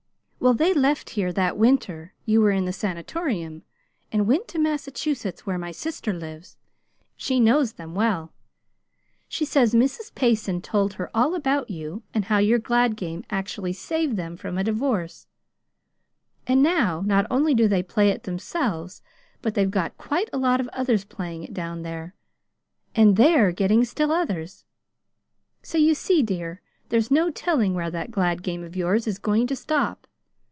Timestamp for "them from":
14.17-14.57